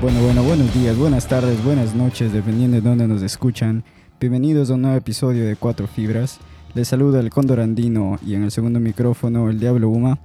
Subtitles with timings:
[0.00, 3.84] Bueno, bueno, buenos días, buenas tardes, buenas noches, dependiendo de dónde nos escuchan.
[4.18, 6.38] Bienvenidos a un nuevo episodio de Cuatro Fibras.
[6.72, 10.18] Les saluda el Cóndor Andino y en el segundo micrófono el Diablo Uma.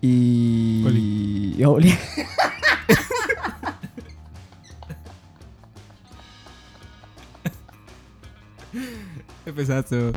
[0.00, 0.82] Y...
[0.86, 1.62] Oli.
[1.66, 1.94] Oli.
[9.44, 10.12] Empezaste.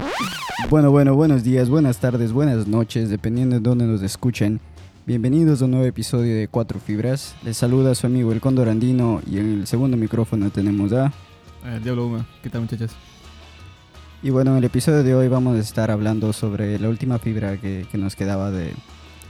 [0.69, 4.61] Bueno, bueno, buenos días, buenas tardes, buenas noches, dependiendo de dónde nos escuchen.
[5.05, 7.35] Bienvenidos a un nuevo episodio de Cuatro Fibras.
[7.43, 11.13] Les saluda su amigo el Cóndor Andino y en el segundo micrófono tenemos a...
[11.63, 12.25] El Diablo Uma.
[12.41, 12.91] ¿Qué tal, muchachos?
[14.23, 17.57] Y bueno, en el episodio de hoy vamos a estar hablando sobre la última fibra
[17.57, 18.73] que, que nos quedaba de,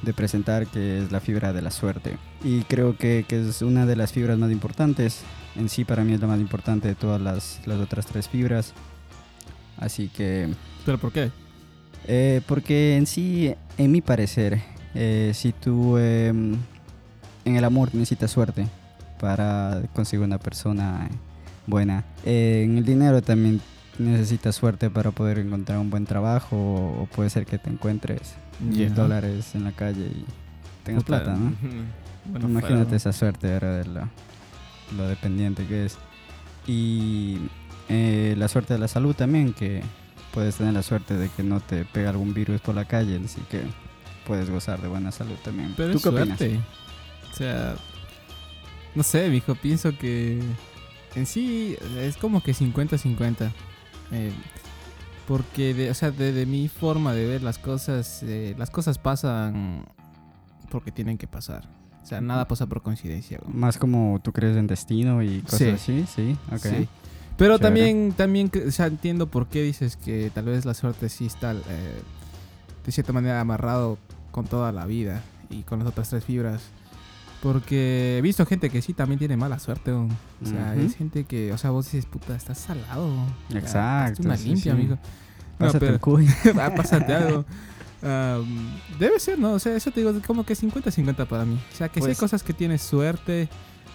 [0.01, 2.17] de presentar, que es la fibra de la suerte.
[2.41, 5.23] Y creo que, que es una de las fibras más importantes.
[5.57, 8.73] En sí, para mí es la más importante de todas las, las otras tres fibras.
[9.77, 10.47] Así que,
[10.85, 11.31] ¿Pero por qué?
[12.07, 14.61] eh, porque en sí, en mi parecer,
[14.95, 18.67] eh, si tú eh, en el amor necesitas suerte
[19.19, 21.07] para conseguir una persona
[21.67, 23.61] buena, eh, en el dinero también
[23.99, 28.33] necesitas suerte para poder encontrar un buen trabajo o, o puede ser que te encuentres
[28.59, 28.95] 10 Ya.
[28.95, 30.25] dólares en la calle y
[30.83, 31.53] tengas Puta, plata, ¿no?
[32.25, 34.09] Bueno, Imagínate esa suerte de lo,
[34.97, 35.97] lo dependiente que es.
[36.67, 37.37] Y
[37.87, 39.81] eh, la suerte de la salud también, que
[40.33, 43.41] puedes tener la suerte de que no te pega algún virus por la calle, así
[43.49, 43.61] que
[44.25, 45.73] puedes gozar de buena salud también.
[45.77, 46.41] Pero ¿Tú es qué opinas?
[47.31, 47.75] O sea,
[48.95, 50.41] no sé, mijo, pienso que
[51.15, 53.51] en sí es como que 50-50.
[54.11, 54.31] Eh,
[55.27, 58.99] porque, de, o sea, de, de mi forma de ver las cosas, eh, las cosas
[58.99, 59.85] pasan
[60.69, 61.67] porque tienen que pasar.
[62.03, 63.39] O sea, nada pasa por coincidencia.
[63.43, 63.55] güey.
[63.57, 65.69] Más como tú crees en destino y cosas Sí.
[65.69, 66.59] así, sí, ok.
[66.61, 66.87] Sí.
[67.37, 67.59] Pero Chévere.
[67.59, 71.25] también, también que- o sea, entiendo por qué dices que tal vez la suerte sí
[71.25, 72.01] está eh,
[72.85, 73.97] de cierta manera amarrado
[74.35, 76.61] con toda la vida y con las otras tres fibras.
[77.41, 79.91] Porque he visto gente que sí también tiene mala suerte.
[79.93, 80.09] O
[80.43, 80.85] sea, Ujú.
[80.85, 83.13] es gente que, o sea, vos dices, puta, estás salado.
[83.53, 84.69] Exacto, hazte una sí, limpia, sí.
[84.71, 84.95] amigo.
[84.95, 86.27] No, Pásate pero- el cuy.
[86.75, 87.45] Pásate algo.
[88.03, 89.53] Am, debe ser, ¿no?
[89.53, 91.57] O sea, eso te digo, como que 50-50 para mí.
[91.71, 93.47] O sea, que sí hay Pues- cosas que tienes suerte.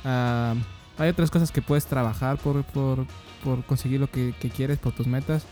[0.04, 0.62] am,
[0.97, 3.06] hay otras cosas que puedes trabajar por, por,
[3.44, 5.44] por conseguir lo que, que quieres, por tus metas.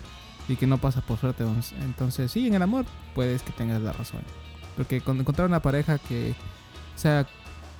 [0.48, 1.44] Y que no pasa por suerte.
[1.84, 4.22] Entonces, sí, en el amor puedes que tengas la razón.
[4.78, 6.34] Porque con encontrar una pareja que,
[6.96, 7.26] o sea,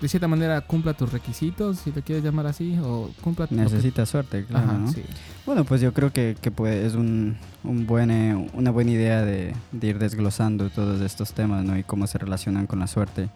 [0.01, 3.55] de cierta manera cumpla tus requisitos, si lo quieres llamar así, o cumpla lo que-
[3.55, 4.93] Necesitas suerte, claro, Ajá, ¿no?
[4.93, 5.03] sí.
[5.47, 9.23] Bueno, pues yo creo que, que pues, es un, un buen, eh, una buena idea
[9.25, 11.79] de, de ir desglosando todos estos temas ¿no?
[11.79, 13.29] y cómo se relacionan con la suerte.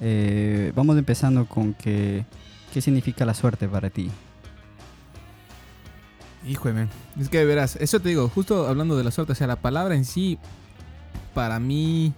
[0.00, 2.24] Eh, vamos empezando con que,
[2.74, 4.10] qué significa la suerte para ti.
[6.46, 6.88] Hijo de men.
[7.18, 9.94] Es que verás, eso te digo, justo hablando de la suerte, o sea, la palabra
[9.96, 10.38] en sí,
[11.34, 12.12] para mí,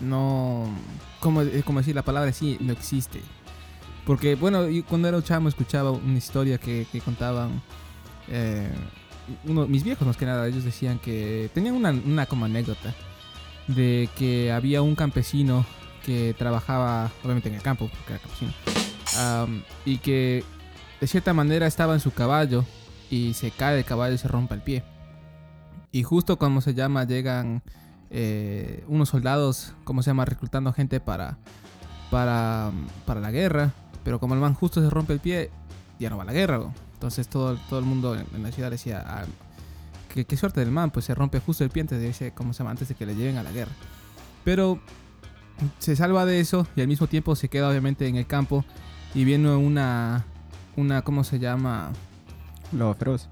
[0.00, 0.68] no.
[1.20, 3.20] Como, eh, como decir, la palabra sí no existe.
[4.06, 7.62] Porque, bueno, cuando era un chamo escuchaba una historia que, que contaban.
[8.28, 8.70] eh,
[9.44, 11.50] uno, mis viejos, más que nada, ellos decían que.
[11.54, 12.94] Tenían una, una como anécdota.
[13.66, 15.64] De que había un campesino
[16.04, 18.52] que trabajaba, obviamente en el campo, porque era campesino.
[19.18, 20.44] am, y que
[21.00, 22.64] de cierta manera estaba en su caballo
[23.10, 24.84] y se cae del caballo y se rompe el pie.
[25.92, 27.62] Y justo como se llama, llegan
[28.10, 31.38] eh, unos soldados, como se llama, reclutando gente para,
[32.10, 32.70] para,
[33.06, 33.72] para la guerra.
[34.02, 35.50] Pero como el man justo se rompe el pie,
[35.98, 36.58] ya no va a la guerra.
[36.58, 36.74] ¿no?
[36.94, 39.24] Entonces todo, todo el mundo en, en la ciudad decía, ah,
[40.14, 42.58] qué, qué suerte del man, pues se rompe justo el pie antes de, ¿cómo se
[42.58, 42.70] llama?
[42.70, 43.72] antes de que le lleven a la guerra.
[44.44, 44.80] Pero
[45.78, 48.64] se salva de eso y al mismo tiempo se queda obviamente en el campo
[49.14, 50.24] y viene una,
[50.76, 51.90] una ¿cómo se llama?
[52.72, 53.28] Lo feroz.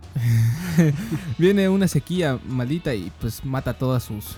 [1.38, 4.36] viene una sequía maldita y pues mata a todas sus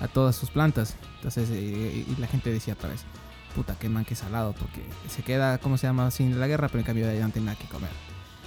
[0.00, 0.96] a todas sus plantas.
[1.16, 3.02] Entonces eh, y la gente decía otra vez,
[3.54, 6.10] puta qué man que salado porque se queda ¿cómo se llama?
[6.10, 7.90] sin la guerra, pero en cambio ahí no tiene nada que comer.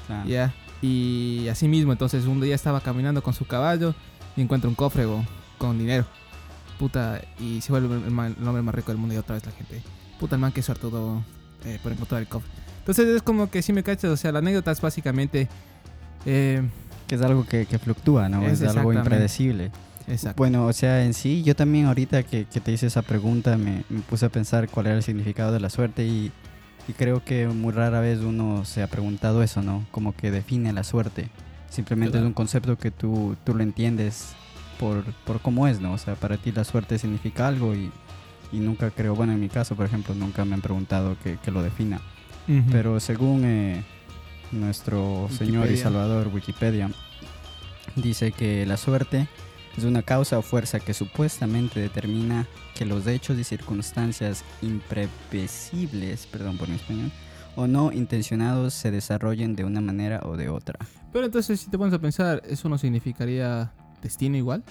[0.10, 0.54] Ah, Ya.
[0.82, 3.96] Y así mismo, entonces un día estaba caminando con su caballo
[4.36, 5.06] y encuentra un cofre
[5.58, 6.06] con dinero.
[6.78, 9.46] Puta, y se vuelve el, man- el hombre más rico del mundo y otra vez
[9.46, 9.82] la gente.
[10.20, 11.24] Puta, el man que suertudo
[11.64, 12.52] eh, por encontrar el cofre.
[12.80, 15.48] Entonces es como que si me cachas, o sea, la anécdota es básicamente...
[16.26, 16.62] eh,
[17.08, 18.44] Que es algo que, que fluctúa, ¿no?
[18.44, 19.72] Es Es, algo impredecible.
[20.08, 20.38] Exacto.
[20.38, 23.84] Bueno, o sea, en sí, yo también ahorita que, que te hice esa pregunta me,
[23.90, 26.32] me puse a pensar cuál era el significado de la suerte y,
[26.88, 29.86] y creo que muy rara vez uno se ha preguntado eso, ¿no?
[29.92, 31.30] Como que define la suerte.
[31.70, 32.26] Simplemente Claro.
[32.26, 34.34] es un concepto que tú, tú lo entiendes
[34.80, 35.94] por, por cómo es, ¿no?
[35.94, 37.92] O sea, para ti la suerte significa algo y,
[38.52, 41.52] y nunca creo, bueno, en mi caso, por ejemplo, nunca me han preguntado que, que
[41.52, 42.00] lo defina.
[42.48, 42.64] Ujú.
[42.72, 43.84] Pero según eh,
[44.52, 45.84] nuestro señor y Wikipedia.
[45.84, 46.90] salvador Wikipedia,
[47.96, 49.28] dice que la suerte
[49.78, 56.58] es una causa o fuerza que supuestamente determina que los hechos y circunstancias imprevisibles, perdón
[56.58, 57.12] por mi español,
[57.56, 60.78] o no intencionados se desarrollen de una manera o de otra.
[61.12, 64.64] Pero entonces, si te pones a pensar, ¿eso no significaría destino igual?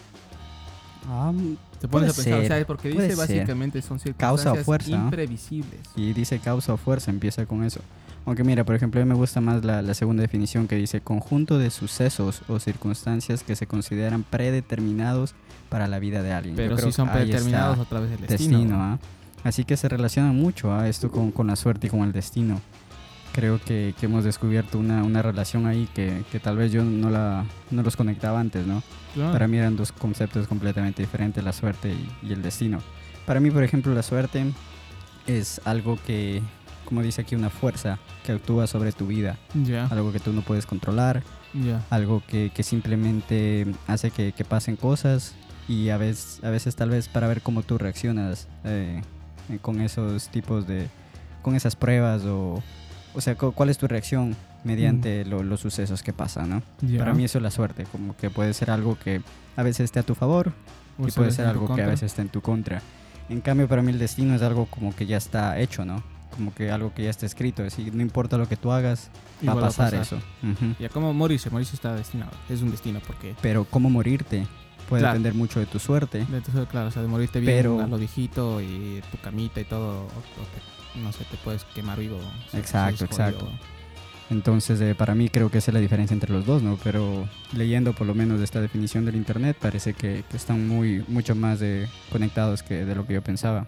[1.80, 5.80] te pones a pensar, o sea, porque dice básicamente son circunstancias causa o fuerza, imprevisibles.
[5.96, 7.80] Y dice causa o fuerza, empieza con eso.
[8.26, 11.58] Aunque mira, por ejemplo, a mí me gusta más la, segunda definición que dice conjunto
[11.58, 15.34] de sucesos o circunstancias que se consideran predeterminados
[15.68, 16.56] para la vida de alguien.
[16.56, 18.82] Pero si son predeterminados a través del destino.
[18.82, 18.98] ¿ah?
[19.42, 20.88] Así que se relaciona mucho a ¿ah?
[20.88, 22.60] esto con, con, la suerte y con el destino.
[23.32, 27.10] Creo que, que hemos descubierto una, una relación ahí que, que, tal vez yo no,
[27.10, 28.82] la, no los conectaba antes, ¿no?
[29.16, 32.78] Para mí eran dos conceptos completamente diferentes, la suerte y, y el destino.
[33.26, 34.44] Para mí, por ejemplo, la suerte
[35.26, 36.42] es algo que,
[36.84, 39.38] como dice aquí, una fuerza que actúa sobre tu vida.
[39.90, 41.22] Algo que tú no puedes controlar.
[41.90, 45.34] Algo que, que, simplemente hace que, que, pasen cosas
[45.69, 49.02] y a veces, a veces tal vez para ver cómo tú reaccionas eh,
[49.62, 50.88] con esos tipos de...
[51.42, 52.62] con esas pruebas o...
[53.16, 54.34] O sea, cuál es tu reacción
[54.64, 56.62] mediante los sucesos que pasan, ¿no?
[56.98, 59.22] Para mí eso es la suerte, como que puede ser algo que
[59.56, 60.52] a veces esté a tu favor
[60.98, 62.82] y puede ser algo que a veces esté en tu contra.
[63.28, 66.02] En cambio, para mí el destino es algo como que ya está hecho, ¿no?
[66.34, 69.10] Como que algo que ya está escrito, es decir, no importa lo que tú hagas,
[69.46, 70.19] va a pasar, eso.
[70.78, 73.34] Ya como morirse, morirse está destinado, es un destino porque...
[73.40, 74.46] Pero cómo morirte
[74.88, 76.25] puede depender mucho de tu suerte.
[76.26, 77.81] De tu suerte, claro, o sea, de morirte bien pero...
[77.81, 80.06] a lo viejito y tu camita y todo,
[81.02, 82.19] no sé, te puedes quemar vivo.
[82.52, 83.48] exacto, exacto.
[84.31, 86.78] Entonces, eh, para mí creo que esa es la diferencia entre los dos, ¿no?
[86.82, 91.60] Pero leyendo por lo menos esta definición del Internet, parece que, están muy, mucho más
[91.60, 93.66] de, conectados que de lo que yo pensaba.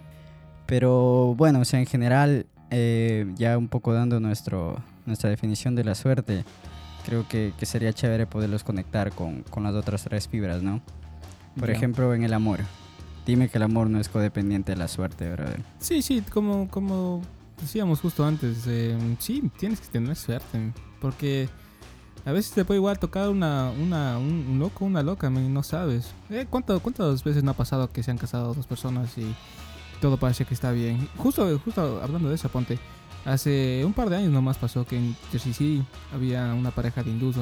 [0.65, 5.85] Pero bueno, o sea, en general, eh, ya un poco dando nuestro, nuestra definición de
[5.85, 6.45] la suerte,
[7.05, 10.81] creo que, que sería chévere poderlos conectar con, con, las otras tres fibras, ¿no?
[11.59, 12.61] Por ejemplo, en el amor.
[13.25, 15.63] Dime que el amor no es codependiente de la suerte, brother.
[15.79, 17.23] Sí, sí, como, como
[17.61, 21.49] decíamos justo antes, eh, sí, tienes que tener suerte, porque
[22.25, 26.13] a veces te puede igual tocar una, una un, loco, una loca, no sabes.
[26.29, 29.35] Eh, ¿cuánto, ¿Cuántas veces no ha pasado que se han casado dos personas y
[30.01, 31.09] todo parece que está bien.
[31.17, 32.79] Justo, justo hablando de eso, ponte.
[33.25, 35.85] Hace un par de años nomás pasó que en Jersey City
[36.15, 37.37] había una pareja de hindús.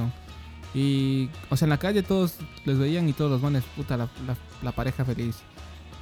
[0.75, 4.09] Y, o sea, en la calle todos les veían y todos los manes, puta, la,
[4.63, 5.37] la, pareja feliz.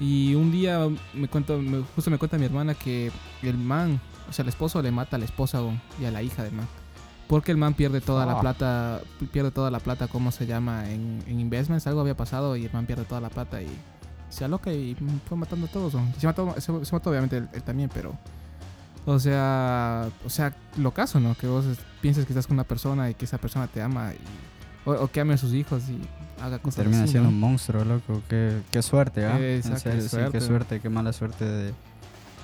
[0.00, 1.60] Y un día me cuento,
[1.94, 3.10] justo me cuenta mi hermana que
[3.42, 4.00] el man,
[4.30, 5.60] o sea, el esposo le mata a la esposa
[6.00, 6.68] y a la hija del man.
[7.26, 8.40] Porque el man pierde toda la ah.
[8.40, 9.00] plata,
[9.32, 10.90] pierde toda la plata, ¿cómo se llama?
[10.90, 13.68] En, en investments, algo había pasado y el man pierde toda la plata y
[14.32, 14.96] se aloca y
[15.28, 15.92] fue matando a todos.
[16.18, 18.16] Se mató, se, mató obviamente él, también, pero...
[19.04, 21.34] O sea, o sea, lo caso, ¿no?
[21.34, 21.64] Que vos
[22.00, 25.20] pienses que estás con una persona y que esa persona te ama y, o, que
[25.20, 26.00] ame a sus hijos y
[26.40, 28.22] haga cosas Termina siendo un monstruo, loco.
[28.28, 29.38] Qué, qué suerte, ¿ah?
[29.40, 30.30] Exacto, qué suerte.
[30.32, 31.74] qué suerte, qué mala suerte de,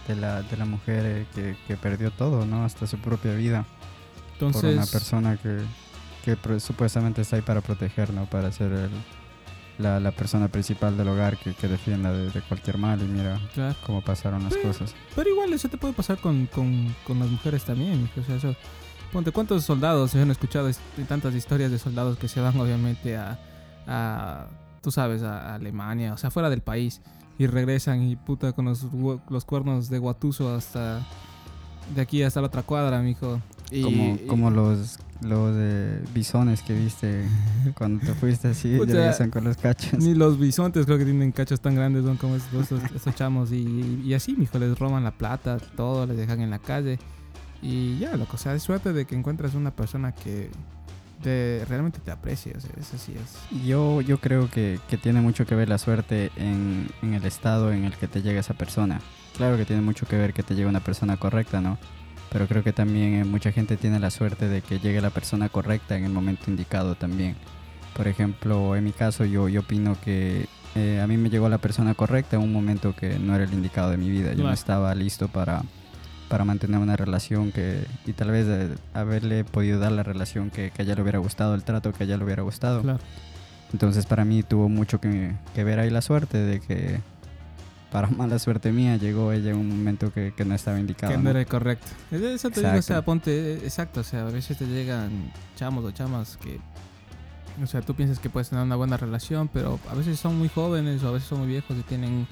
[0.08, 2.64] de, la, de la mujer eh, que, que, perdió todo, ¿no?
[2.64, 3.64] Hasta su propia vida.
[4.34, 4.62] Entonces...
[4.62, 5.60] Por una persona que,
[6.24, 8.26] que supuestamente está ahí para proteger, ¿no?
[8.26, 8.90] Para ser el
[9.78, 13.40] la, la, persona principal del hogar que, que defienda de, cualquier mal y mira
[13.86, 14.94] cómo pasaron las cosas.
[15.14, 18.10] Pero igual eso te puede pasar con, con, con las mujeres también.
[18.20, 18.54] O sea, eso,
[19.12, 20.70] ponte, ¿cuántos soldados se han escuchado
[21.08, 23.38] tantas historias de soldados que se van obviamente a,
[23.86, 24.46] a
[24.82, 27.00] tú sabes, a, Alemania, o sea, fuera del país
[27.38, 28.86] y regresan y puta con los,
[29.28, 31.06] los cuernos de Guatuso hasta
[31.94, 33.40] de aquí hasta la otra cuadra, mijo.
[33.70, 37.24] Y, como, como los los de bisones que viste
[37.74, 39.98] cuando te fuiste así, regresan con los cachos.
[39.98, 43.52] Ni los bisontes creo que tienen cachos tan grandes como estos, chamos.
[43.52, 46.98] Y, y, así, mijo, les roban la plata, todo, les dejan en la calle.
[47.60, 50.50] Y ya, loco, o sea, es suerte de que encuentras una persona que
[51.22, 53.64] te, realmente te aprecie, o sea, eso sí es.
[53.64, 57.72] Yo, yo creo que, que tiene mucho que ver la suerte en, en el estado
[57.72, 59.00] en el que te llega esa persona.
[59.36, 61.78] Claro que tiene mucho que ver que te llegue una persona correcta, ¿no?
[62.30, 65.48] Pero creo que también eh, mucha gente tiene la suerte de que llegue la persona
[65.48, 67.36] correcta en el momento indicado también.
[67.96, 71.58] Por ejemplo, en mi caso yo, yo opino que eh, a mí me llegó la
[71.58, 74.32] persona correcta en un momento que no era el indicado de mi vida.
[74.34, 75.62] Yo no estaba listo para,
[76.28, 80.70] para mantener una relación que y tal vez eh, haberle podido dar la relación que,
[80.70, 82.98] que, a ella le hubiera gustado, el trato que a ella le hubiera gustado.
[83.72, 87.00] Entonces para mí tuvo mucho que, que ver ahí la suerte de que
[87.90, 91.12] para mala suerte mía, llegó ella en un momento que, que no estaba indicado.
[91.12, 91.86] Que no, era correcto.
[92.10, 95.90] Eso te digo, o sea, ponte, exacto, o sea, a veces te llegan chamos o
[95.90, 96.60] chamas que,
[97.62, 100.48] o sea, tú piensas que puedes tener una buena relación, pero a veces son muy
[100.48, 102.26] jóvenes o a veces son muy viejos y tienen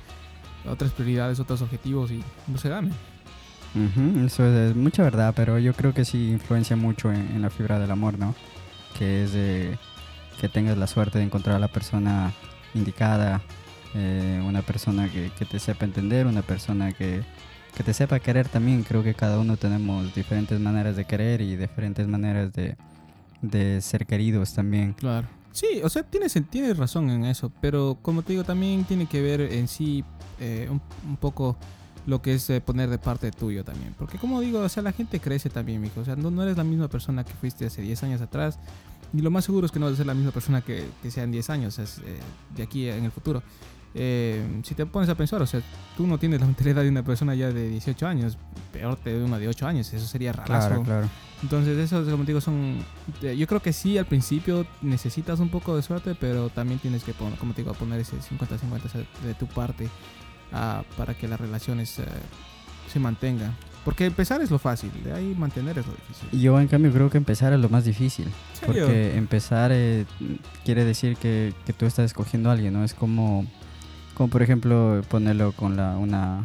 [0.68, 2.92] otras prioridades, otros objetivos y no se dan.
[4.24, 7.90] eso es, mucha verdad, pero yo creo que sí influencia mucho en, la fibra del
[7.90, 8.34] amor, ¿no?
[8.98, 9.78] Que es de
[10.40, 12.32] que tengas la suerte de encontrar a la persona
[12.74, 13.40] indicada,
[13.96, 17.22] eh, una persona que, te sepa entender, una persona que,
[17.74, 18.82] que te sepa querer también.
[18.82, 22.76] Creo que cada uno tenemos diferentes maneras de querer y diferentes maneras de,
[23.40, 24.92] de ser queridos también.
[24.92, 25.26] Claro.
[25.52, 29.22] Sí, o sea, tienes, tienes razón en eso, pero como te digo, también tiene que
[29.22, 30.04] ver en sí
[30.38, 31.56] eh, un, un poco
[32.06, 33.94] lo que es eh, poner de parte tuyo también.
[33.98, 36.00] Porque como digo, o sea, la gente crece también, mijo.
[36.00, 38.58] O sea, no, no eres la misma persona que fuiste hace 10 años atrás.
[39.12, 41.10] Y lo más seguro es que no vas a ser la misma persona que, que
[41.10, 42.18] sea en 10 años, es, eh,
[42.56, 43.42] de aquí en el futuro.
[43.98, 45.62] Eh, si te pones a pensar, o sea,
[45.96, 48.36] tú no tienes la mentalidad de una persona ya de 18 años,
[48.70, 50.68] peor de una de 8 años, eso sería rarazo.
[50.68, 51.08] Claro, claro.
[51.42, 52.76] Entonces, eso, como te digo, son.
[53.22, 57.04] eh, Yo creo que sí, al principio necesitas un poco de suerte, pero también tienes
[57.04, 59.88] que, poner, como te digo, poner ese 50-50 o sea, de tu parte
[60.52, 62.04] ah, para que las relaciones eh,
[62.92, 63.54] se mantengan.
[63.82, 66.40] Porque empezar es lo fácil, de ahí mantener es lo difícil.
[66.40, 68.26] Yo en cambio creo que empezar es lo más difícil.
[68.66, 70.04] Porque empezar eh,
[70.64, 72.82] quiere decir que, que tú estás escogiendo a alguien, ¿no?
[72.82, 73.46] Es como,
[74.16, 76.42] como por ejemplo ponerlo con la, una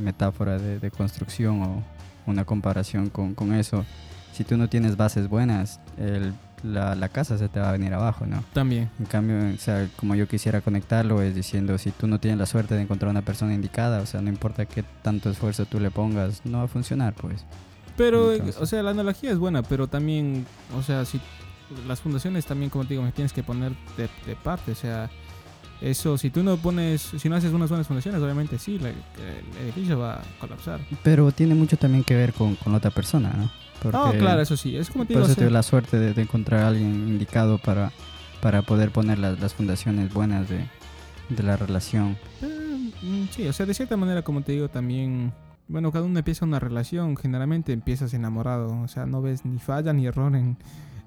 [0.00, 1.82] metáfora de, de construcción o
[2.26, 3.84] una comparación con, con eso.
[4.32, 7.92] Si tú no tienes bases buenas, el- la, la casa se te va a venir
[7.92, 8.42] abajo, ¿no?
[8.54, 8.88] También.
[8.98, 12.46] En cambio, o sea, como yo quisiera conectarlo es diciendo, si tú no tienes la
[12.46, 15.90] suerte de encontrar una persona indicada, o sea, no importa qué tanto esfuerzo tú le
[15.90, 17.44] pongas, no va a funcionar, pues.
[17.98, 21.20] Pero, eh, Entonces- o sea, la analogía es buena, pero también, o sea, si
[21.86, 25.10] las fundaciones también, como te digo, me tienes que poner de, de parte, o sea,
[25.90, 28.96] eso, si tú no pones, si no haces unas buenas fundaciones, obviamente sí, la- el
[29.64, 30.80] edificio va a colapsar.
[31.02, 33.50] Pero tiene mucho también que ver con, con la otra persona, ¿no?
[33.82, 36.14] Porque No, claro, eso sí, es como te Por digo, eso tuve la suerte de,
[36.14, 37.92] de encontrar a alguien indicado para,
[38.40, 40.66] para poder poner las, las fundaciones buenas de,
[41.28, 42.16] de la relación.
[42.42, 45.32] eh, mm, sí, o sea, de cierta manera, como te digo, también,
[45.68, 49.92] bueno, cada uno empieza una relación, generalmente empiezas enamorado, o sea, no ves ni falla
[49.92, 50.56] ni error en,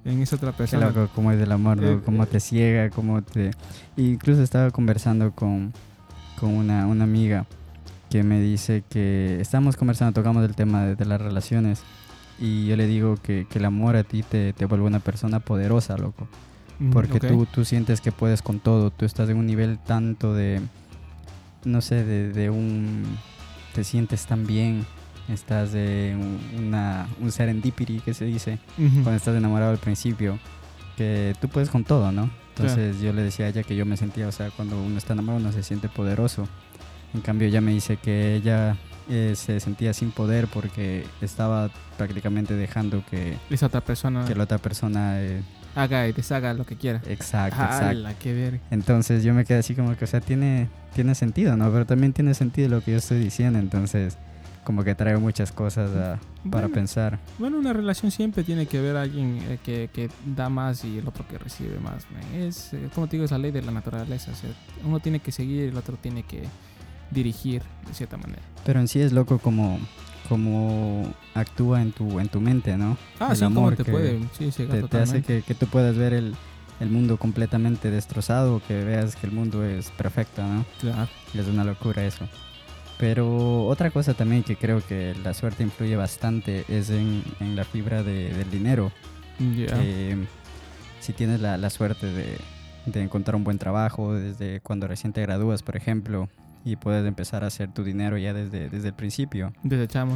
[0.08, 0.88] en esa otra Qué persona.
[0.88, 1.88] loco cómo es el amor, ¿no?
[1.88, 2.28] Eh, Cómo eh.
[2.28, 3.52] te ciega, cómo te...
[3.98, 5.74] Incluso estaba conversando con,
[6.40, 7.46] con una, una amiga
[8.10, 11.82] que me dice que estamos conversando, tocamos el tema de, de las relaciones
[12.40, 15.40] y yo le digo que, que el amor a ti te, te vuelve una persona
[15.40, 16.28] poderosa, loco.
[16.80, 17.28] Mm, Porque ok.
[17.28, 20.62] tú, tú sientes que puedes con todo, tú estás en un nivel tanto de,
[21.66, 23.04] no sé, de, de un,
[23.74, 24.86] te sientes tan bien,
[25.29, 30.39] estás de un- una, un serendipity que se dice, cuando estás enamorado al principio,
[30.96, 32.29] que tú puedes con todo, ¿no?
[32.55, 35.13] Entonces yo le decía a ella que yo me sentía, o sea, cuando uno está
[35.13, 36.48] enamorado uno se siente poderoso.
[37.13, 38.75] En cambio ella me dice que ella
[39.10, 44.43] eh, se sentía sin poder porque estaba prácticamente dejando que, Esa otra persona que la
[44.46, 45.22] otra persona...
[45.22, 45.41] eh,
[45.75, 46.98] haga y deshaga lo que quiera.
[47.07, 47.86] exacto, exacto.
[47.86, 48.60] ¡Hala, qué ver!
[48.72, 51.72] Entonces yo me quedé así como que, o sea, tiene, tiene sentido, ¿no?
[51.72, 54.17] Pero también tiene sentido lo que yo estoy diciendo, entonces
[54.68, 56.20] como que trae muchas cosas a-
[56.52, 57.20] para Bueno, pensar.
[57.40, 60.98] Bueno, una relación siempre tiene que ver a alguien eh, que, que da más y
[60.98, 62.06] el otro que recibe más.
[62.12, 62.22] man.
[62.36, 64.32] Es, eh, como te digo, es la ley de la naturaleza.
[64.32, 64.50] o sea,
[64.84, 66.44] uno tiene que seguir y el otro tiene que
[67.12, 68.42] dirigir de cierta manera.
[68.66, 69.80] Pero en sí es loco como,
[70.28, 72.98] como actúa en tu, en tu mente, ¿no?
[73.22, 74.20] Ah, El sí, como amor te que puede.
[74.38, 76.36] Sí, sí, Te, te hace que, que tú puedas ver el,
[76.82, 80.66] el mundo completamente destrozado, que veas que el mundo es perfecto, ¿no?
[80.82, 81.08] Claro.
[81.34, 82.28] Y es una locura eso.
[83.00, 87.63] Pero otra cosa también que creo que la suerte influye bastante es en, en la
[87.63, 88.92] fibra de- del dinero.
[89.68, 90.18] Que
[91.00, 92.38] si tienes la, la suerte de,
[92.88, 96.27] de encontrar un buen trabajo desde cuando recién te gradúas, por ejemplo,
[96.66, 99.54] y puedes empezar a hacer tu dinero ya desde, desde el principio,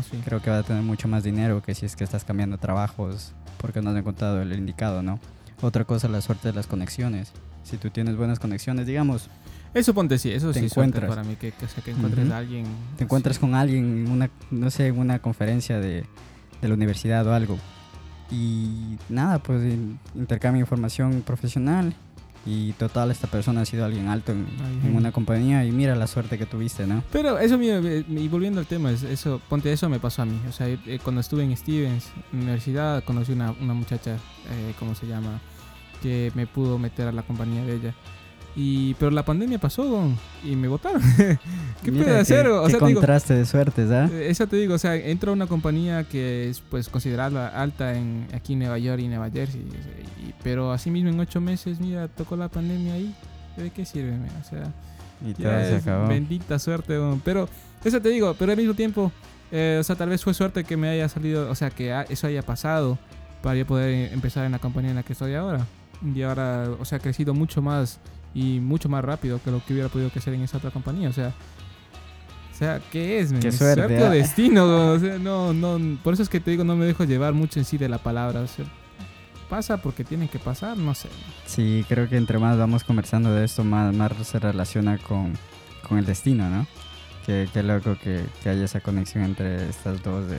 [0.08, 0.18] sí.
[0.26, 3.34] creo que vas a tener mucho más dinero que si es que estás cambiando trabajos
[3.58, 5.20] porque no has encontrado el indicado, ¿no?
[5.62, 7.32] Otra cosa, la suerte de las conexiones.
[7.64, 9.30] Si tú tienes buenas conexiones, digamos,
[9.74, 11.08] Eso ponte sí, eso Te sí encuentras.
[11.10, 12.66] para mí, que, que, o sea, que encuentres a alguien.
[12.98, 16.06] te encuentras con alguien en una, no sé, en una conferencia de,
[16.62, 17.58] de la universidad o algo.
[18.32, 21.94] Y nada, pues in- intercambia información profesional.
[22.44, 24.48] Y total, esta persona ha sido alguien alto en,
[24.96, 25.64] una compañía.
[25.64, 27.04] Y mira la suerte que tuviste, ¿no?
[27.12, 30.40] Pero eso, eh, y volviendo al tema, es- eso, ponte, eso me pasó a mí.
[30.50, 34.14] O sea, eh, cuando estuve en Stevens, universidad, conocí una, una muchacha,
[34.50, 35.40] eh, ¿cómo se llama?
[36.02, 37.94] Que me pudo meter a la compañía de ella.
[38.56, 41.02] Y, pero la pandemia pasó don, y me votaron.
[41.84, 42.48] ¿Qué Mira, puede hacer?
[42.48, 44.10] O qué digo, contraste de suertes, ¿ah?
[44.12, 47.96] eh, eso te digo, o sea, entro a una compañía que es pues considerada alta
[47.96, 51.80] en aquí en Nueva York y Nueva Jersey, y- pero así mismo en ocho meses,
[51.80, 53.16] mira, tocó la pandemia ahí.
[53.56, 54.12] ¿De qué sirve?
[54.18, 54.30] man?
[54.42, 54.64] O sea,
[55.26, 56.08] Y todo ya se es acabó.
[56.08, 57.22] bendita suerte, weón.
[57.24, 57.48] pero
[57.86, 59.12] eso te digo, pero al mismo tiempo,
[59.52, 62.04] eh, o sea, tal vez fue suerte que me haya salido, o sea, que ha-
[62.04, 62.98] eso haya pasado
[63.42, 65.66] para yo poder empezar en la compañía en la que estoy ahora.
[66.16, 68.00] Y ahora, o sea, he crecido mucho más
[68.34, 71.14] y mucho más rápido que lo que hubiera podido crecer en esa otra compañía, o
[71.14, 71.34] sea.
[72.52, 73.34] O sea, ¿qué es?
[73.34, 74.10] Qué suerte, o ¿ah?
[74.10, 77.34] destino, o sea, no, no, por eso es que te digo, no me dejo llevar
[77.34, 78.66] mucho en sí de la palabra, o sea,
[79.50, 81.10] pasa porque tienen que pasar, no sé.
[81.48, 85.34] Sí, creo que entre más vamos conversando de esto, más, más se relaciona con,
[85.88, 86.68] con el destino, ¿no?
[87.26, 90.38] Qué, qué loco que, que haya esa conexión entre estas dos, de,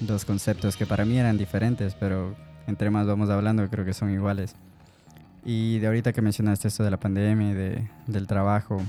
[0.00, 2.34] dos conceptos que para mí eran diferentes, pero
[2.66, 4.56] entre más vamos hablando creo que son iguales.
[5.48, 8.82] Y de ahorita que mencionaste esto de la pandemia y de, del trabajo,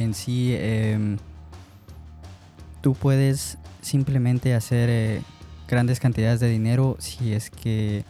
[0.00, 1.16] en sí, em,
[2.80, 5.22] tú puedes simplemente hacer eh,
[5.68, 8.04] grandes cantidades de dinero si es que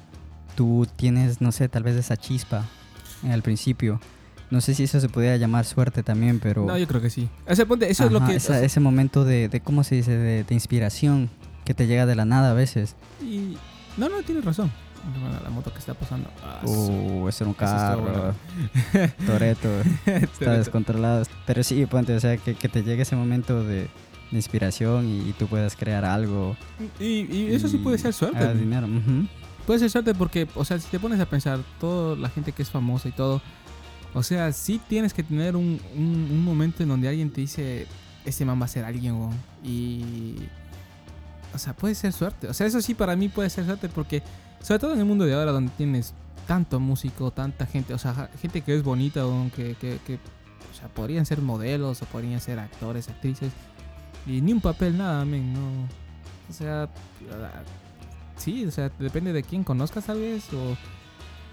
[0.54, 2.64] tú tienes, no sé, tal vez esa chispa
[3.30, 4.00] al principio.
[4.50, 6.64] No sé si eso se podría llamar suerte también, pero...
[6.64, 7.28] No, yo creo que sí.
[7.46, 8.36] Ese ponte, eso es lo que...
[8.36, 10.12] esa- ese momento de, de, ¿cómo se dice?
[10.16, 11.28] De, de inspiración
[11.66, 12.96] que te llega de la nada a veces.
[13.22, 13.58] y-
[13.98, 14.70] no, no, tienes razón.
[15.42, 16.30] La moto que está pasando.
[16.42, 18.02] Ah, Uh, ese era un Eso carro.
[18.02, 18.34] bueno.
[19.26, 19.68] Toreto.
[20.06, 21.24] Está descontrolado.
[21.46, 23.88] Pero sí, ponte, o sea, que, que te llegue ese momento de, de
[24.36, 26.56] inspiración y, y tú puedas crear algo.
[27.00, 28.54] Y, y eso sí puede ser suerte.
[28.54, 28.86] dinero.
[28.86, 29.26] ujú.
[29.66, 32.62] Puede ser suerte porque, o sea, si te pones a pensar, toda la gente que
[32.62, 33.42] es famosa y todo,
[34.14, 37.86] o sea, sí tienes que tener un, un- un momento en donde alguien te dice,
[38.24, 39.34] este man va a ser alguien, weón".
[39.62, 40.36] Y.
[41.54, 42.46] O sea, puede ser suerte.
[42.48, 44.22] O sea, eso sí para mí puede ser suerte porque,
[44.60, 46.14] sobre todo en el mundo de ahora donde tienes
[46.46, 49.22] tanto músico, tanta gente, o sea, gente que es bonita,
[49.54, 53.52] que, que, que, o podrían ser modelos o podrían ser actores, actrices,
[54.26, 55.88] y ni un papel, nada, men, no.
[56.48, 56.88] O sea,
[58.38, 60.76] Sí, o sea, depende de quién conozcas tal vez o,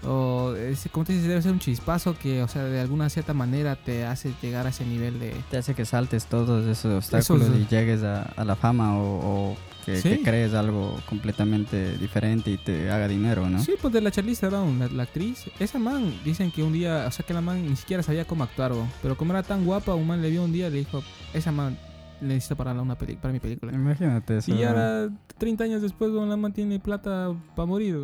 [0.04, 3.32] o es, como te dices, debe ser un chispazo que, o sea, de alguna cierta
[3.34, 5.34] manera te hace llegar a ese nivel de...
[5.50, 9.50] Te hace que saltes todos esos obstáculos Esos- y llegues a, a la fama o,
[9.52, 10.08] o que, Sí.
[10.10, 13.60] que crees algo completamente diferente y te haga dinero, ¿no?
[13.62, 17.04] Sí, pues de la Charlize Theron, la, la actriz, esa man, dicen que un día,
[17.06, 18.72] o sea, que la man ni siquiera sabía cómo actuar,
[19.02, 21.02] pero como era tan guapa, un man le vio un día y le dijo,
[21.34, 21.78] esa man
[22.20, 23.72] necesito para, una peli para mi película.
[23.72, 24.52] Imagínate eso.
[24.54, 27.96] Y ahora, 30 años después, weón, la man tiene plata para morir.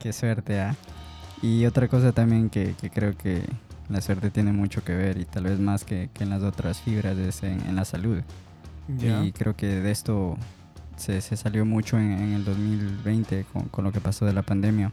[0.00, 0.74] Qué suerte, ¿ah?
[1.42, 3.42] Y otra cosa también que, que creo que
[3.88, 6.80] la suerte tiene mucho que ver y tal vez más que, que en las otras
[6.80, 8.20] fibras es en, en la salud.
[8.88, 10.36] Y creo que de esto
[10.96, 14.42] se, se salió mucho en, en el 2020 con, con lo que pasó de la
[14.42, 14.92] pandemia.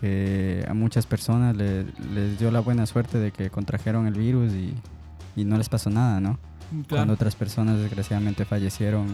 [0.00, 4.52] Que a muchas personas le- les dio la buena suerte de que contrajeron el virus
[4.52, 4.72] y,
[5.34, 6.38] y no les pasó nada, ¿no?
[6.70, 7.12] Cuando Claro.
[7.14, 9.08] otras personas desgraciadamente fallecieron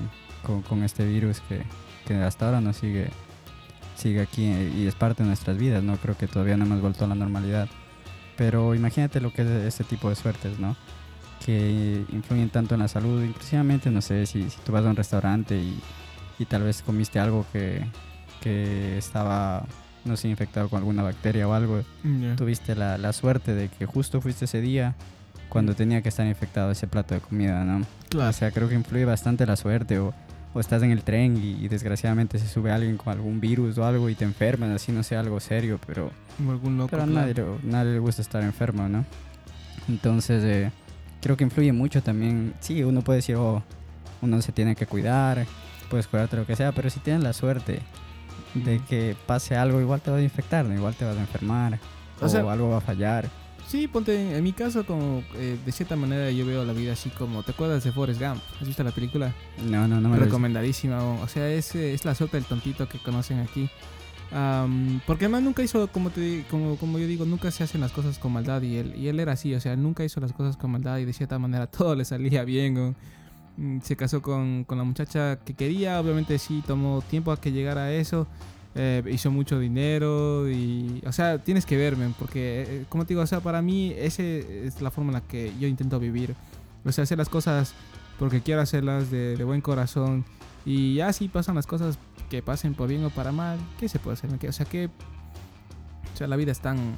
[0.45, 1.63] con, con este virus que,
[2.07, 3.09] que hasta ahora no sigue,
[3.97, 5.97] sigue aquí eh, y es parte de nuestras vidas, ¿no?
[5.97, 7.69] Creo que todavía no hemos vuelto a la normalidad.
[8.37, 10.77] Pero imagínate lo que es este tipo de suertes, ¿no?
[11.45, 14.97] Que influyen tanto en la salud, inclusivamente, no sé, si, si tú vas a un
[14.97, 15.79] restaurante y,
[16.39, 17.85] y tal vez comiste algo que,
[18.43, 19.65] que estaba,
[20.05, 22.37] no sé, infectado con alguna bacteria o algo, Ya.
[22.37, 24.95] tuviste la, la suerte de que justo fuiste ese día
[25.49, 27.87] cuando tenía que estar infectado ese plato de comida, ¿no?
[28.11, 28.31] Claro.
[28.31, 30.13] O sea, creo que influye bastante la suerte o,
[30.57, 33.85] o estás en el tren y, y desgraciadamente se sube alguien con algún virus o
[33.85, 36.89] algo y te enfermas, así no sea algo serio, pero, Como algún loco.
[36.91, 39.05] pero a nadie, le- nadie le gusta estar enfermo, ¿no?
[39.89, 40.71] Entonces, eh,
[41.21, 42.55] creo que influye mucho también.
[42.61, 43.63] Sí, uno puede decir, oh,
[44.23, 45.45] uno se tiene que cuidar,
[45.91, 47.81] puedes cuidarte lo que sea, pero si tienes la suerte
[48.55, 50.75] de que pase algo, igual te vas a infectar, ¿no?
[50.75, 51.79] igual te vas a enfermar
[52.21, 53.29] O o, sea, algo va a fallar.
[53.69, 57.11] Sí, ponte, en mi caso, como eh, de cierta manera yo veo la vida así
[57.11, 58.41] como, ¿te acuerdas de Forrest Gump?
[58.61, 59.35] ¿Has visto la película?
[59.69, 62.89] No, no, no me Recomendadísima, o o sea, es, eh, es la suerte del tontito
[62.89, 63.69] que conocen aquí.
[64.31, 67.91] Am, porque además nunca hizo, como, te, como, como yo digo, nunca se hacen las
[67.91, 70.57] cosas con maldad y él, y él era así, o sea, nunca hizo las cosas
[70.57, 72.79] con maldad y de cierta manera todo le salía bien.
[72.79, 72.95] o,
[73.57, 77.51] mm, se casó con, con la muchacha que quería, obviamente sí, tomó tiempo a que
[77.51, 78.29] llegara a eso.
[78.77, 83.23] Eh, hizo mucho dinero y, o sea, tienes que verme, porque, eh, como te digo,
[83.23, 86.35] o sea, para mí esa es la forma en la que yo intento vivir.
[86.85, 87.75] O sea, hacer las cosas
[88.19, 90.25] porque quiero hacerlas de, de buen corazón.
[90.67, 93.99] Y ya si pasan las cosas que pasen por bien o para mal, ¿qué se
[93.99, 94.31] puede hacer?
[94.49, 94.87] O sea, que...
[94.87, 96.97] O sea, la vida es tan...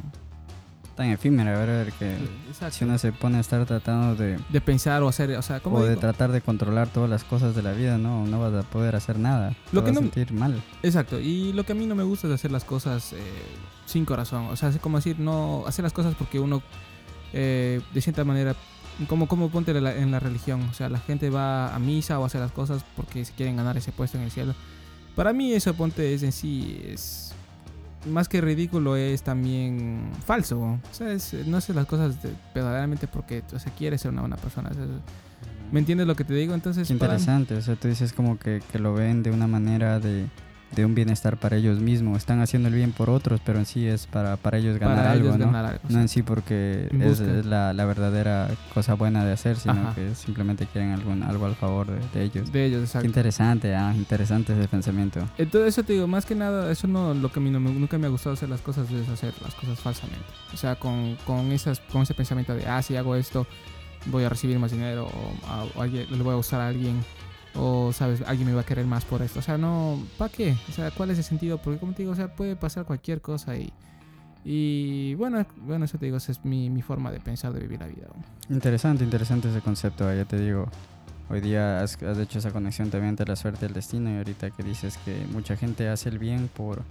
[0.99, 1.87] Tan efímera, ¿verdad?
[1.97, 2.17] Que
[2.49, 2.75] Exacto.
[2.77, 5.77] si uno se pone a estar tratando de, De pensar o hacer, o sea, ¿cómo
[5.77, 6.01] o de digo?
[6.01, 9.17] tratar de controlar todas las cosas de la vida, no, no vas a poder hacer
[9.17, 9.55] nada.
[9.71, 10.61] Lo te que vas a no- sentir mal.
[10.83, 13.19] Exacto, y lo que a mí no me gusta es hacer las cosas eh,
[13.87, 14.47] sin corazón.
[14.47, 16.63] O sea, es como decir, no hacer las cosas porque uno,
[17.33, 18.57] eh, de cierta manera,
[19.09, 20.63] como, como ponte en la, en la religión.
[20.69, 23.77] O sea, la gente va a misa o hace las cosas porque se quieren ganar
[23.77, 24.53] ese puesto en el cielo.
[25.15, 27.28] Para mí eso, ponte, es en sí, es
[28.07, 30.61] más que ridículo, es también falso.
[30.61, 34.23] O sea, es- no haces las cosas de- verdaderamente porque o sea, quieres ser una
[34.23, 34.71] buena persona.
[35.73, 36.55] ¿Me entiendes lo que te digo?
[36.55, 40.27] Entonces, interesante, o sea, tú dices como que lo ven de una manera de,
[40.75, 42.19] de un bienestar para ellos mismos.
[42.19, 45.13] Están haciendo el bien por otros, pero en sí es para, para ellos ganar para
[45.13, 45.47] algo, ellos ¿no?
[45.47, 45.81] ganar algo.
[45.89, 49.95] No en sí porque es, es la, la verdadera cosa buena de hacer, sino Ajá.
[49.95, 52.53] que simplemente quieren algún, algo al favor de, de ellos.
[52.53, 53.07] de ellos, Qué exacto.
[53.07, 55.21] interesante, ah, interesante ese pensamiento.
[55.39, 57.73] Entonces eso te digo, más que nada, eso no lo que a mí no me-
[57.73, 60.27] nunca me ha gustado hacer las cosas es hacer las cosas falsamente.
[60.53, 63.47] O sea, con, con esas con ese pensamiento de, ah, si hago esto
[64.07, 67.03] voy a recibir más dinero o, a- o alguien- le voy a gustar a alguien
[67.59, 70.57] o sabes alguien me va a querer más por esto o sea no para qué
[70.69, 73.21] o sea cuál es el sentido porque como te digo o sea puede pasar cualquier
[73.21, 73.73] cosa y
[74.45, 77.81] y bueno bueno eso te digo esa es mi, mi forma de pensar de vivir
[77.81, 78.07] la vida.
[78.49, 80.13] Interesante, interesante ese concepto.
[80.15, 80.69] Ya te digo,
[81.29, 84.11] hoy día has, has hecho esa conexión también entre la suerte y el destino.
[84.11, 86.83] Y ahorita que dices que mucha gente hace el bien por,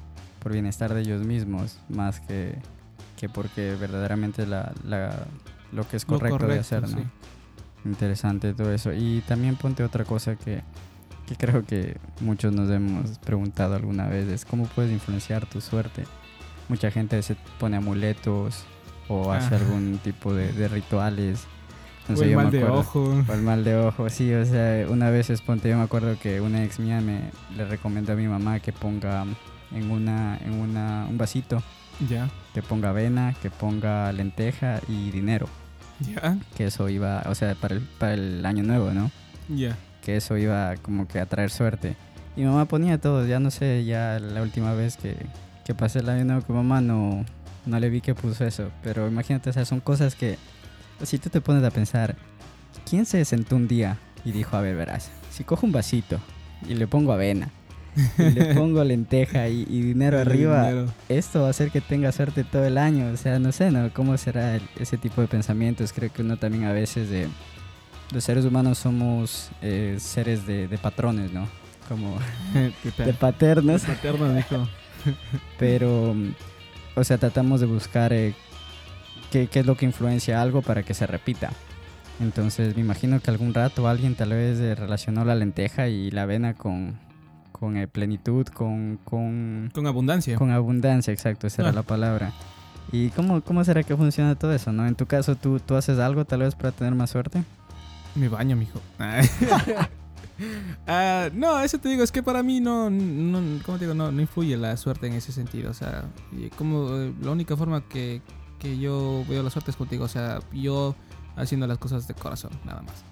[0.44, 2.60] por bienestar de ellos mismos, más que,
[3.16, 5.26] que porque verdaderamente la, la-
[5.72, 6.88] lo que es correcto, de hacer, ¿no?
[6.90, 7.04] sí.
[7.88, 8.94] Interesante todo eso.
[8.94, 10.62] Y también ponte otra cosa que,
[11.28, 16.04] que creo que muchos nos hemos preguntado alguna vez, es cómo puedes influenciar tu suerte.
[16.70, 18.64] Mucha gente se pone amuletos
[19.08, 19.66] o hace Ajá.
[19.66, 21.46] algún tipo de, de rituales.
[22.10, 24.10] No o sé, el yo me mal de acuerdo- ojo o el mal de ojo,
[24.10, 27.32] sí, o sea, una vez es ponte, yo me acuerdo que una ex mía me
[27.56, 29.26] le recomendó a mi mamá que ponga
[29.74, 31.62] en una en una un vasito,
[32.10, 35.50] ya que ponga avena, que ponga lenteja y dinero,
[36.56, 39.12] que eso iba, o sea, para el, para el año nuevo, ¿no?
[39.50, 41.98] ya que eso iba como que a traer suerte.
[42.38, 45.18] Y mamá ponía todo, ya no sé, ya la última vez que,
[45.66, 47.26] que pasé el año nuevo con mamá no,
[47.66, 48.72] no le vi que puso eso.
[48.84, 50.38] Pero imagínate, o sea, son cosas que
[51.04, 52.16] si tú te pones a pensar,
[52.90, 56.22] ¿quién se sentó un día y dijo, a ver, verás, si cojo un vasito
[56.66, 57.50] y le pongo avena,
[58.18, 60.86] y le pongo lenteja y, y dinero arriba, dinero.
[61.10, 63.08] esto va a hacer que tenga suerte todo el año.
[63.14, 63.90] O sea, no sé, ¿no?
[63.94, 65.94] ¿Cómo será el- ese tipo de pensamientos?
[65.94, 67.28] Creo que uno también a veces de...
[68.14, 71.48] Los seres humanos somos eh, seres de, de patrones, ¿no?
[71.90, 72.18] Como
[72.98, 74.68] de paternos, Paterno, dijo.
[75.60, 76.16] pero...
[76.96, 78.34] O sea, tratamos de buscar eh,
[79.32, 81.52] qué, qué es lo que influencia algo para que se repita.
[82.20, 86.24] Entonces me imagino que algún rato alguien tal vez eh, relacionó la lenteja y la
[86.24, 86.98] avena con,
[87.60, 90.38] con eh, plenitud, con, con, Con abundancia.
[90.38, 91.74] con abundancia, exacto, esa era Ah.
[91.74, 92.32] la palabra.
[92.92, 94.88] ¿Y cómo, cómo será que funciona todo eso, no?
[94.88, 97.44] En tu caso, ¿tú, ¿tú haces algo tal vez para tener más suerte?
[98.16, 98.80] Me baño, mijo.
[100.86, 103.96] Ah, no, eso te digo, es que para mí no, no ¿cómo te digo?
[103.96, 105.72] No, no influye la suerte en ese sentido.
[105.72, 106.04] O sea,
[106.58, 108.22] como eh, la única forma que,
[108.60, 110.06] que yo veo la suerte es contigo.
[110.06, 110.96] O sea, yo
[111.36, 113.04] haciendo las cosas de corazón, nada más.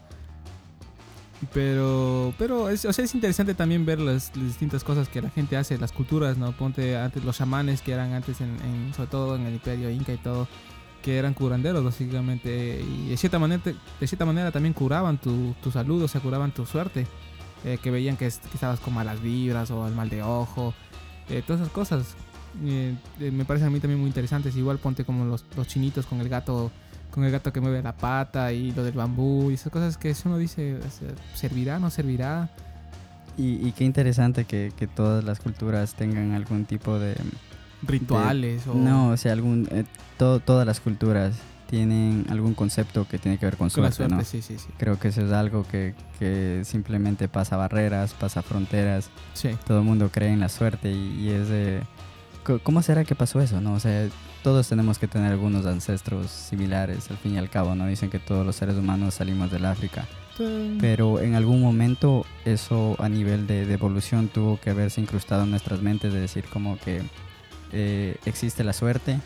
[1.54, 5.58] Pero, pero es, o sea, es interesante también ver las, distintas cosas que la gente
[5.58, 6.52] hace, las culturas, ¿no?
[6.52, 10.18] Ponte antes los chamanes que eran antes, en, sobre todo en el imperio inca y
[10.18, 10.48] todo,
[11.02, 15.70] que eran curanderos básicamente y de cierta manera de cierta manera también curaban tu, tu
[15.70, 17.06] salud o sea curaban tu suerte
[17.64, 20.74] eh, que veían que, que estabas con malas vibras o el mal de ojo
[21.30, 22.16] eh, todas esas cosas
[22.64, 26.06] eh, eh, me parecen a mí también muy interesantes igual ponte como los, los chinitos
[26.06, 26.72] con el gato
[27.16, 30.14] con el gato que mueve la pata y lo del bambú y esas cosas que
[30.14, 30.78] si uno dice
[31.34, 32.50] servirá no servirá
[33.38, 37.16] Y, y qué interesante que, que todas las culturas tengan algún tipo de...
[37.84, 39.86] rituales o No, o sea, algún, eh,
[40.18, 41.34] todo, todas las culturas
[41.70, 44.24] tienen algún concepto que tiene que ver con con suerte ¿no?
[44.24, 49.10] sí sí sí Creo que eso es algo que, que simplemente pasa barreras, pasa fronteras.
[49.34, 51.82] sí Todo el mundo cree en la suerte y, y es de...
[52.64, 53.74] ¿Cómo será que pasó eso, no?
[53.74, 54.08] O sea,
[54.44, 57.88] todos tenemos que tener algunos ancestros similares, al fin y al cabo, ¿no?
[57.88, 60.06] Dicen que todos los seres humanos salimos del África.
[60.82, 65.52] Pero en algún momento eso a nivel de, de evolución tuvo que haberse incrustado en
[65.52, 67.02] nuestras mentes de decir como que
[67.72, 69.20] eh, existe la suerte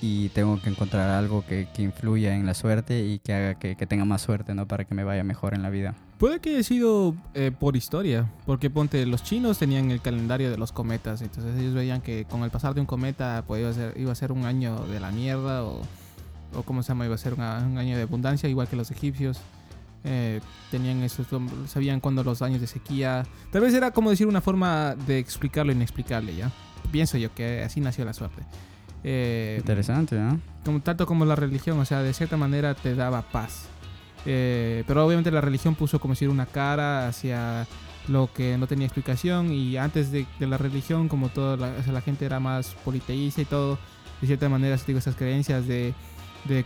[0.00, 3.76] y tengo que encontrar algo que, que influya en la suerte y que haga que,
[3.76, 4.66] que tenga más suerte, ¿no?
[4.66, 5.94] Para que me vaya mejor en la vida.
[6.18, 10.56] Puede que haya sido eh, por historia, porque ponte, los chinos tenían el calendario de
[10.56, 13.72] los cometas, entonces ellos veían que con el pasar de un cometa pues, iba, a
[13.74, 15.82] ser, iba a ser un año de la mierda o,
[16.54, 17.04] o ¿cómo se llama?
[17.06, 19.40] Iba a ser una- un año de abundancia, igual que los egipcios.
[20.06, 21.26] Eh, tenían esos,
[21.66, 23.24] sabían cuándo los años de sequía.
[23.50, 26.50] Tal vez era como decir una forma de explicar lo inexplicable, ¿ya?
[26.92, 28.42] Pienso yo que así nació la suerte.
[29.02, 30.38] Eh, Interesante, ¿no?
[30.64, 33.66] como tanto como la religión, o sea, de cierta manera te daba paz.
[34.26, 37.66] Eh, pero obviamente la religión puso como decir una cara hacia
[38.08, 42.24] lo que no tenía explicación y antes de, la religión como toda la, la gente
[42.26, 43.78] era más politeísta y todo,
[44.20, 45.94] de cierta manera digo esas creencias de,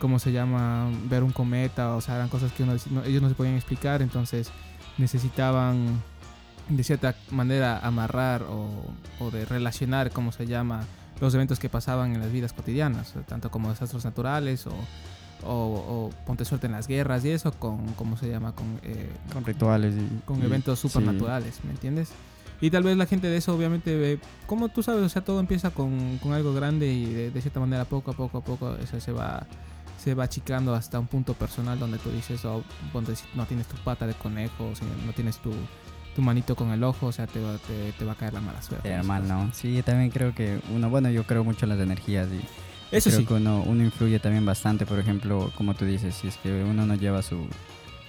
[0.01, 3.29] cómo se llama ver un cometa, o sea, eran cosas que uno- no- ellos no
[3.29, 4.51] se podían explicar, entonces
[4.99, 6.03] necesitaban
[6.69, 10.85] de cierta manera amarrar o, de relacionar, como se llama,
[11.21, 14.73] los eventos que pasaban en las vidas cotidianas, tanto como desastres naturales o,
[15.45, 18.53] o, o ponte suerte en las guerras y eso, con, ¿cómo se llama?
[18.53, 20.21] Con, eh, Con rituales y...
[20.25, 20.89] con y- eventos sí.
[20.89, 22.11] supernaturales, ¿me entiendes?
[22.61, 25.39] Y tal vez la gente de eso, obviamente, ve, como tú sabes, o sea, todo
[25.39, 28.75] empieza con, con algo grande y de, de cierta manera, poco a poco a poco,
[28.77, 29.47] eso se va
[30.03, 33.67] se va achicando hasta un punto personal donde tú dices, oh, ponte, si no tienes
[33.67, 34.71] tu pata de conejo,
[35.05, 35.51] no tienes tu,
[36.15, 38.41] tu manito con el ojo, o sea, te va, te, te va a caer la
[38.41, 38.89] mala suerte.
[38.89, 39.51] Era mal, ¿no?
[39.53, 42.41] Sí, también creo que uno, bueno, yo creo mucho en las energías y
[42.91, 43.27] Eso creo sí.
[43.27, 46.87] que uno, uno influye también bastante, por ejemplo, como tú dices, si es que uno
[46.87, 47.47] no lleva su,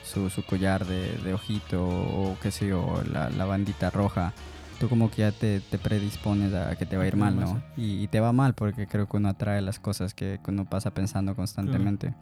[0.03, 4.33] su, su collar de, de ojito o qué sé yo, la, la bandita roja,
[4.79, 7.61] tú como que ya te, te predispones a que te va a ir mal, ¿no?
[7.75, 10.91] Y, y te va mal porque creo que uno atrae las cosas que, uno pasa
[10.91, 12.13] pensando constantemente.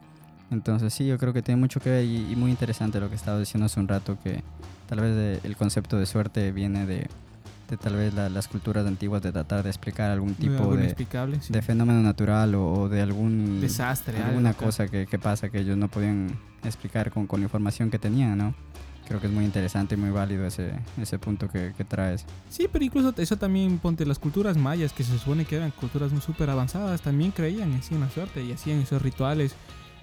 [0.50, 3.14] Entonces sí, yo creo que tiene mucho que ver y, y muy interesante lo que
[3.14, 4.42] estaba diciendo hace un rato, que
[4.88, 7.06] tal vez de- el concepto de suerte viene de,
[7.68, 11.38] de tal vez la- las culturas antiguas de tratar de explicar algún tipo de, inexplicable,
[11.40, 11.52] sí.
[11.52, 15.76] de fenómeno natural o, o de algún desastre, alguna cosa que, que pasa que ellos
[15.76, 18.54] no podían explicar con, con la información que tenían, ¿no?
[19.06, 22.26] Creo que es muy interesante y muy válido ese, ese punto que, que traes.
[22.50, 26.12] Sí, pero incluso eso también ponte las culturas mayas, que se supone que eran culturas
[26.12, 29.54] muy súper avanzadas, también creían en sí en la suerte y hacían esos rituales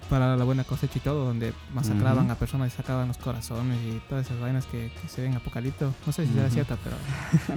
[0.06, 2.32] para la buena cosecha y todo, donde masacraban Ujú.
[2.32, 5.36] a personas y sacaban los corazones y todas esas vainas que, que se ven en
[5.38, 5.92] Apocalipto.
[6.06, 6.54] No sé si será Ujú.
[6.54, 6.96] cierta, pero,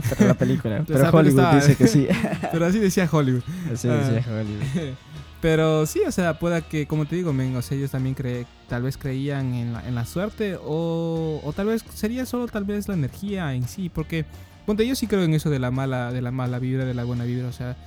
[0.17, 2.07] Pero la película, pero Hollywood estaba- dice que sí.
[2.51, 3.43] pero así decía Hollywood.
[3.73, 3.93] Así Ah.
[3.95, 4.93] decía Hollywood.
[5.41, 8.45] Pero sí, o sea, pueda que, como te digo, men, o sea, ellos también cre
[8.67, 12.65] tal vez creían en la, en la suerte o, o tal vez sería solo tal
[12.65, 14.25] vez la energía en sí, porque,
[14.65, 17.05] ponte, yo sí creo en eso de la mala, de la mala vibra, de la
[17.05, 17.77] buena vibra, o sea,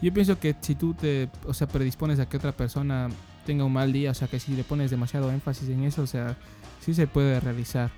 [0.00, 3.08] yo pienso que si tú te, o sea, predispones a que otra persona
[3.46, 6.06] tenga un mal día, o sea, que si le pones demasiado énfasis en eso, o
[6.06, 6.36] sea,
[6.80, 7.90] sí se puede realizar.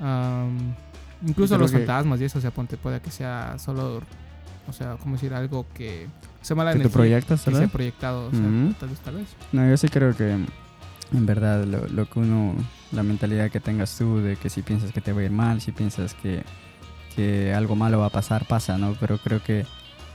[0.00, 0.74] Am,
[1.26, 4.00] incluso los que- fantasmas y eso, o sea, ponte, puede que sea solo,
[4.68, 6.06] o sea, como decir, algo que...
[6.42, 8.74] sea mala ¿Que energía proyectas, que se proyectado, o sea, Ujú.
[8.78, 9.28] tal vez, tal vez.
[9.52, 12.54] No, yo sí creo que en verdad lo, lo que uno,
[12.92, 15.60] la mentalidad que tengas tú de que si piensas que te va a ir mal,
[15.60, 16.42] si piensas que,
[17.16, 18.94] que algo malo va a pasar, pasa, ¿no?
[19.00, 19.64] Pero creo que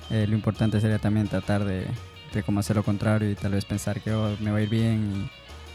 [0.09, 1.87] eh, lo importante sería también tratar de,
[2.33, 4.69] de como hacer lo contrario y tal vez pensar que oh, me va a ir
[4.69, 5.29] bien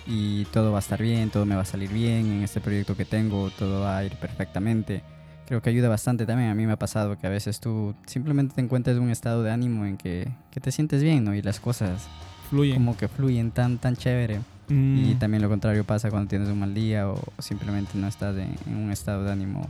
[0.06, 2.60] y, y todo va a estar bien, todo me va a salir bien en este
[2.60, 5.02] proyecto que tengo, todo va a ir perfectamente.
[5.46, 6.50] Creo que ayuda bastante también.
[6.50, 9.42] A mí me ha pasado que a veces tú simplemente te encuentras en un estado
[9.42, 11.34] de ánimo en que, que te sientes bien, ¿no?
[11.34, 12.06] Y las cosas
[12.50, 12.74] Fluyen.
[12.74, 14.40] como que fluyen tan, tan chévere.
[14.68, 18.36] Mm, Y también lo contrario pasa cuando tienes un mal día o simplemente no estás
[18.36, 19.66] en, en un estado de ánimo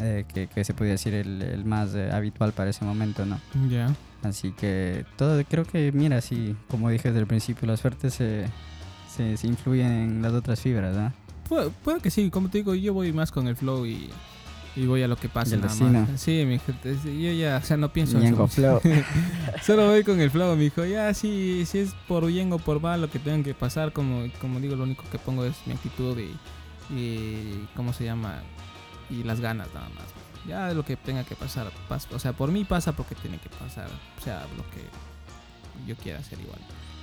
[0.00, 3.38] eh, que, que se podría decir el, el más eh, habitual para ese momento, ¿no?
[3.70, 3.94] Ya.
[4.24, 8.46] Así que todo, creo que, mira, sí, como dije desde el principio, la suerte se,
[9.14, 11.12] se, se influye en las otras fibras, ¿no?
[11.48, 14.08] Puede, puede que sí, como te digo, yo voy más con el flow y,
[14.76, 15.56] y voy a lo que pasa.
[16.16, 18.48] Sí, mi gente, yo ya, o sea, no pienso en eso.
[18.48, 18.80] flow.
[19.62, 20.84] Solo voy con el flow, mi hijo.
[20.84, 24.24] Ya, sí, si es por bien o por mal lo que tengan que pasar, como,
[24.40, 26.34] como digo, lo único que pongo es mi actitud y,
[26.94, 28.38] y ¿cómo se llama?
[29.10, 30.23] Y las ganas nada más.
[30.46, 32.08] Ya lo que tenga que pasar, pasa.
[32.14, 33.88] O sea, por mí pasa porque tiene que pasar.
[34.18, 36.58] O sea, lo que yo quiera hacer igual.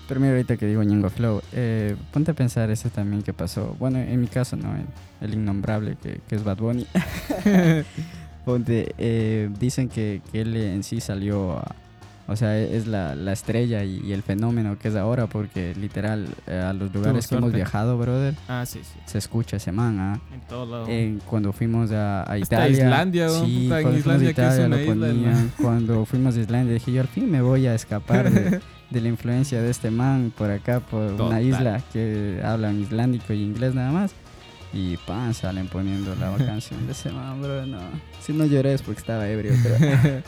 [0.08, 3.76] Pero mira, ahorita que digo Ñengo Flow, eh, ponte a pensar eso también que pasó.
[3.80, 4.76] Bueno, en mi caso, ¿no?
[4.76, 4.86] El,
[5.22, 6.86] el innombrable que, que es Bad Bunny.
[8.46, 11.76] Ponte, eh, dicen que, que él en sí salió, a-
[12.28, 16.28] o sea, es la, la estrella y, y el fenómeno que es ahora, porque literal
[16.48, 19.00] eh, a los lugares que hemos viajado, brother, ah, sí, sí.
[19.06, 20.20] se escucha ese man, ¿ah?
[20.34, 20.88] En todo lado.
[20.88, 22.86] En- cuando fuimos a, Italia.
[22.86, 25.02] Islandia, sí, en cuando a Islandia, Italia lo isla, ¿no?
[25.14, 25.52] ponían.
[25.62, 29.08] Cuando fuimos a Islandia dije yo al fin me voy a escapar de, de la
[29.08, 33.92] influencia de este man por acá, por una isla que hablan islandico y inglés nada
[33.92, 34.14] más.
[34.74, 37.66] Y pan, salen poniendo la canción de ese man, bro.
[37.66, 37.80] No.
[38.22, 39.76] Si no lloré es porque estaba ebrio, pero.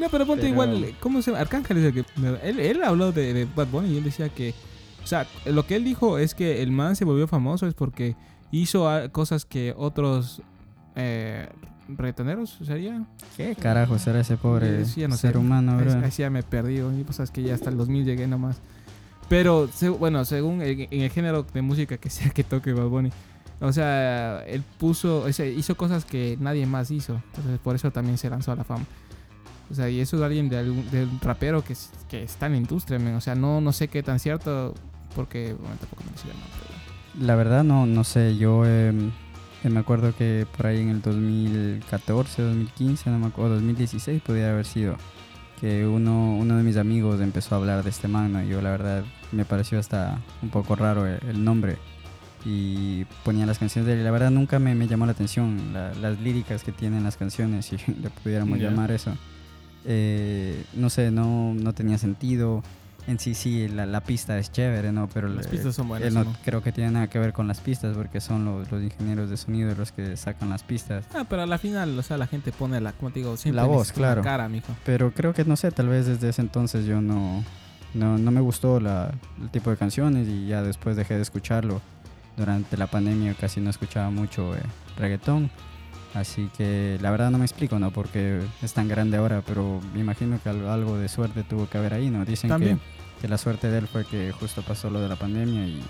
[0.00, 1.40] no, pero ponte Pero- igual, ¿cómo se llama?
[1.40, 2.04] Arcángel es el que...
[2.42, 4.54] Él, él habló de, de Bad Bunny y él decía que...
[5.02, 8.16] O sea, lo que él dijo es que el man se volvió famoso es porque
[8.52, 10.42] hizo ah, cosas que otros
[10.94, 11.48] eh,
[11.88, 13.02] reggaetoneros, ¿sería?
[13.36, 15.38] ¿Qué carajo será ese pobre Eh, sí, ya no ser sé.
[15.38, 16.04] humano, bro?
[16.04, 18.58] ahí sí ya me perdí, y pues sabes que ya hasta el 2000 llegué nomás.
[19.28, 23.10] Pero, bueno, según el- en el género de música que sea que toque Bad Bunny,
[23.60, 27.20] o sea, él puso, o sea, hizo cosas que nadie más hizo.
[27.34, 28.84] Entonces, por eso también se lanzó a la fama.
[29.70, 31.76] O sea, y eso es alguien de algún, de un rapero que,
[32.08, 32.98] que está en la industria.
[33.16, 34.74] O sea, no, no sé qué tan cierto,
[35.14, 38.92] porque, tampoco me decía, pero- La verdad no, no sé, yo eh,
[39.62, 44.50] eh, me acuerdo que por ahí en el 2014, 2015, no me acuerdo, 2016 podría
[44.50, 44.96] haber sido,
[45.60, 48.42] que uno, uno de mis amigos empezó a hablar de este man, ¿no?
[48.42, 51.76] y yo la verdad me pareció hasta un poco raro el nombre
[52.44, 55.92] y ponía las canciones de él la verdad nunca me, me llamó la atención la-
[55.94, 58.70] las líricas que tienen las canciones, si le pudiéramos Ya.
[58.70, 59.16] llamar eso.
[59.84, 62.62] Eh, no sé, no, no tenía sentido.
[63.06, 65.08] En sí, sí, la, la pista es chévere, ¿no?
[65.08, 66.36] Pero Las le- pistas son buenas, eh, no ¿no?
[66.44, 69.36] creo que tiene nada que ver con las pistas porque son los, los ingenieros de
[69.38, 71.06] sonido los que sacan las pistas.
[71.14, 73.56] Ah, pero a la final, o sea, la gente pone la, como te digo, siempre
[73.62, 74.22] La voz, claro.
[74.22, 74.74] cara, mijo.
[74.84, 77.42] Pero creo que, no sé, tal vez desde ese entonces yo no,
[77.94, 81.80] no, no me gustó la, el tipo de canciones y ya después dejé de escucharlo.
[82.40, 84.62] Durante la pandemia casi no escuchaba mucho eh,
[84.96, 85.50] reggaetón.
[86.14, 87.90] Así que la verdad no me explico, ¿no?
[87.90, 91.92] Porque es tan grande ahora, pero me imagino que algo, de suerte tuvo que haber
[91.92, 92.24] ahí, ¿no?
[92.24, 92.80] Dicen También.
[93.20, 95.82] que la suerte de él fue que justo pasó lo de la pandemia y,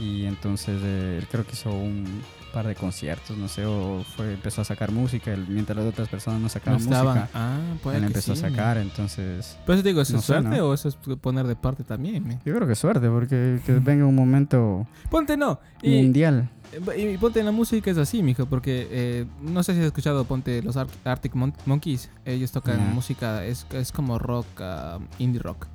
[0.00, 2.04] y entonces eh, él creo que hizo un
[2.52, 6.08] par de conciertos, no sé, o fue, empezó a sacar música, él- mientras las otras
[6.08, 9.82] personas no sacaban música, Ah, puede él que empezó sí, a sacar, entonces Pero eso
[9.82, 10.64] te digo, ¿eso No es sé, suerte ¿no?
[10.66, 12.26] o eso es poner de parte también?
[12.26, 12.40] men?
[12.44, 15.58] yo creo que suerte, porque que venga un momento Ponte no.
[15.82, 16.50] Y, mundial.
[16.96, 20.24] y ponte en la música es así, mijo, porque eh, no sé si has escuchado,
[20.26, 22.10] ponte los Ar- Arctic Mon- Monkeys.
[22.26, 25.66] Ellos tocan música, es, es como rock, ah, indie rock.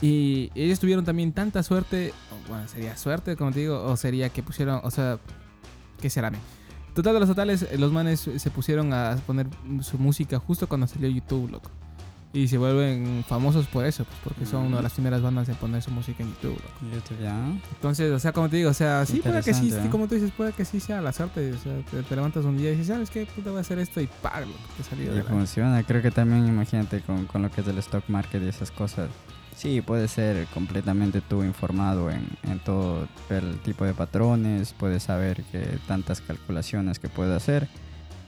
[0.00, 2.14] Y ellos tuvieron también tanta suerte,
[2.48, 5.18] bueno, sería suerte, como te digo, o sería que pusieron, o sea,
[6.00, 6.30] ¿qué será?
[6.30, 6.40] men?
[6.94, 9.46] Total de los totales, eh, los manes se pusieron a poner
[9.82, 11.70] su música justo cuando salió YouTube, loco.
[12.32, 15.54] Y se vuelven famosos por eso, pues, porque son una de las primeras bandas en
[15.54, 16.94] poner su música en YouTube, loco.
[16.94, 17.34] YouTube, ya.
[17.72, 19.88] Entonces, o sea, como te digo, o sea, sí puede que sí, ¿eh?
[19.90, 21.52] como tú dices, puede que sí sea la suerte.
[21.52, 23.24] O sea, te, te levantas un día y dices, ¿sabes qué?
[23.24, 24.12] Puta, voy a hacer esto y que
[24.76, 25.24] te salió Y de la...
[25.24, 28.70] funciona, creo que también imagínate con, con lo que es del stock market y esas
[28.70, 29.08] cosas.
[29.58, 35.42] Sí, puedes ser completamente tú informado en, en todo el tipo de patrones, puedes saber
[35.50, 37.66] que tantas calculaciones que puedes hacer,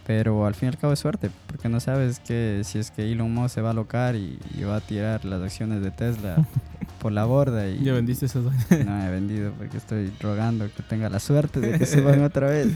[0.09, 3.13] pero al fin y al cabo es suerte, porque no sabes que si es que
[3.13, 6.45] Elon Musk se va a alocar y, y va a tirar las acciones de Tesla
[6.99, 8.45] por la borda y Ya vendiste esos
[8.85, 12.73] no he vendido porque estoy rogando que tenga la suerte de que suban otra vez.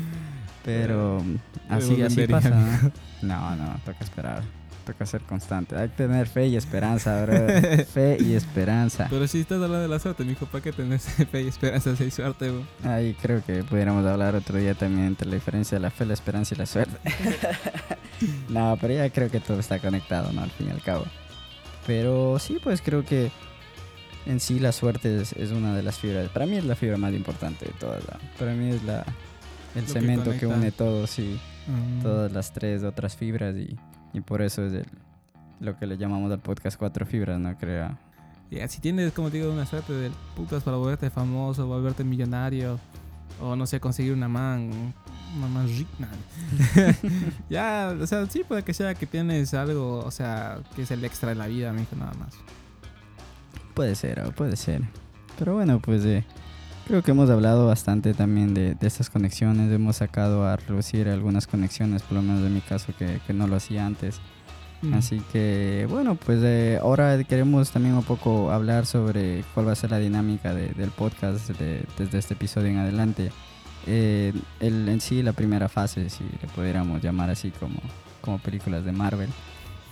[0.64, 1.24] Pero
[1.68, 2.50] así, así pasa.
[2.50, 2.92] ¿no?
[3.22, 4.44] no, no, toca esperar.
[4.84, 5.76] Toca ser constante.
[5.76, 7.34] Hay que tener fe y esperanza, bro.
[7.92, 9.06] fe y esperanza.
[9.08, 12.04] Pero si estás hablando de la suerte, mijo, ¿para qué tenés fe y esperanza si
[12.04, 12.66] hay suerte, bro?
[12.84, 16.14] Ahí creo que pudiéramos hablar otro día también entre la diferencia de la fe, la
[16.14, 16.96] esperanza y la suerte.
[18.50, 20.42] no, pero ya creo que todo está conectado, ¿no?
[20.42, 21.04] Al fin y al cabo.
[21.86, 23.30] Pero sí, pues creo que
[24.26, 26.28] en sí la suerte es, es una de las fibras.
[26.28, 28.02] Para mí es la fibra más importante de todas.
[28.04, 28.18] ¿no?
[28.38, 29.04] Para mí es la,
[29.74, 30.56] el Lo que cemento que, conecta.
[30.56, 31.38] une todo, sí.
[31.66, 32.02] Mm.
[32.02, 33.76] Todas las tres otras fibras y,
[34.14, 34.86] y por eso es el,
[35.60, 37.56] lo que le llamamos al podcast cuatro fibras, ¿no?
[37.58, 37.98] Creo.
[38.50, 42.78] Ya, si tienes, como te digo, una suerte de putas para volverte famoso, volverte millonario,
[43.40, 44.94] o no sé, conseguir una man,
[45.36, 46.08] una man rica.
[47.50, 51.04] ya, o sea, sí puede que sea que tienes algo, o sea, que es el
[51.04, 52.34] extra de la vida, mijo, nada más.
[53.74, 54.82] Puede ser, puede ser.
[55.36, 56.24] Pero bueno, pues eh,
[56.86, 59.72] creo que hemos hablado bastante también de, de estas conexiones.
[59.72, 63.46] Hemos sacado a relucir algunas conexiones, por lo menos en mi caso, que, que no
[63.46, 64.20] lo hacía antes.
[64.82, 64.94] Mm.
[64.94, 69.76] Así que, bueno, pues eh, ahora queremos también un poco hablar sobre cuál va a
[69.76, 73.30] ser la dinámica de- del podcast de- desde este episodio en adelante.
[73.86, 77.76] Eh, el, en sí, la primera fase, si le pudiéramos llamar así como,
[78.20, 79.30] como películas de Marvel,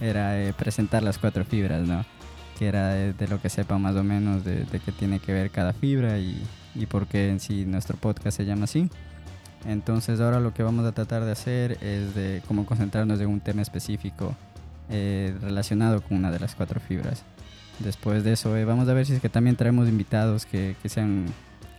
[0.00, 2.04] era eh, presentar las cuatro fibras, ¿no?
[2.58, 5.32] Que era de, de lo que sepa más o menos de, de qué tiene que
[5.32, 6.42] ver cada fibra y,
[6.74, 8.88] y por qué en sí nuestro podcast se llama así.
[9.66, 13.40] Entonces ahora lo que vamos a tratar de hacer es de cómo concentrarnos en un
[13.40, 14.34] tema específico
[14.90, 17.22] eh, relacionado con una de las cuatro fibras.
[17.78, 20.88] Después de eso, eh, vamos a ver si es que también traemos invitados que, que
[20.88, 21.26] sean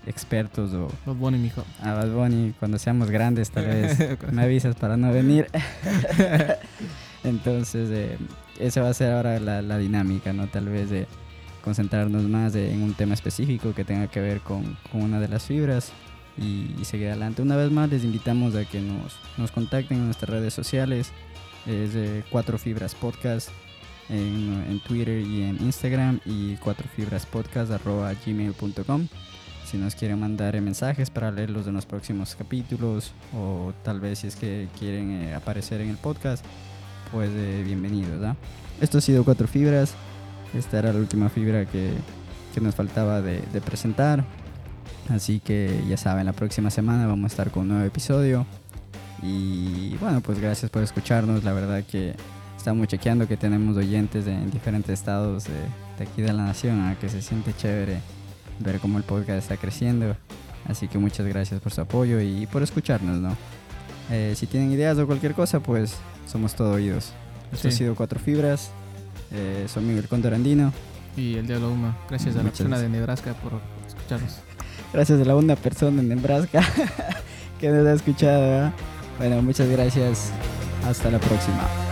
[0.06, 1.64] expertos o Los Bonnie, mijo.
[1.82, 3.98] a Bad Bunny cuando seamos grandes tal vez
[4.32, 5.48] me avisas para no venir.
[7.24, 8.18] Entonces, eh,
[8.60, 10.48] esa va a ser ahora la, la dinámica, ¿no?
[10.48, 11.08] Tal vez de
[11.64, 15.46] concentrarnos más en un tema específico que tenga que ver con, con una de las
[15.46, 15.92] fibras
[16.38, 17.42] y, y seguir adelante.
[17.42, 21.12] Una vez más, les invitamos a que nos, nos contacten en nuestras redes sociales.
[21.66, 23.50] Es de Cuatro Fibras Podcast
[24.10, 27.28] en, en Twitter y en Instagram y Cuatro Fibras.
[29.66, 34.20] Si nos quieren mandar eh, mensajes para leerlos en los próximos capítulos o tal vez
[34.20, 36.46] si es que quieren eh, aparecer en el podcast,
[37.12, 38.36] pues eh, bienvenidos.
[38.82, 39.96] Esto ha sido Cuatro Fibras.
[40.54, 41.92] Esta era la última fibra que,
[42.54, 44.24] que nos faltaba de, de presentar.
[45.10, 48.46] Así que ya saben, la próxima semana vamos a estar con un nuevo episodio.
[49.22, 51.44] Y bueno, pues gracias por escucharnos.
[51.44, 52.14] La verdad que
[52.58, 55.54] estamos chequeando que tenemos oyentes de- en diferentes estados de,
[55.98, 58.00] de aquí de la nación, que se siente chévere
[58.60, 60.16] ver cómo el podcast está creciendo.
[60.68, 63.36] Así que muchas gracias por su apoyo y por escucharnos, ¿no?
[64.12, 65.96] Eh, si tienen ideas o cualquier cosa, pues
[66.28, 67.12] somos todo oídos.
[67.52, 67.76] Esto Sí.
[67.76, 68.72] ha sido Cuatro Fibras.
[69.34, 69.68] Eh,
[70.10, 70.72] Condor Andino.
[71.18, 71.98] Y el Diablo Uma.
[72.10, 72.90] Gracias a la persona de.
[72.90, 74.40] Nebraska por escucharnos.
[74.92, 76.62] Gracias a la una persona en Nebraska
[77.60, 78.42] que nos ha escuchado.
[78.42, 78.74] ¿verdad?
[79.18, 80.32] Bueno, muchas gracias.
[80.88, 81.83] Hasta la próxima.